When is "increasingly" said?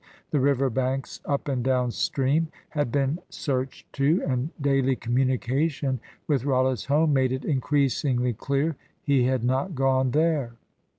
7.45-8.33